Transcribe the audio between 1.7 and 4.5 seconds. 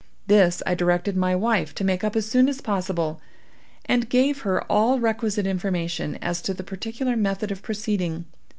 to make up as soon as possible, and gave